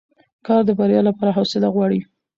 [0.45, 1.99] کار د بریا لپاره حوصله غواړي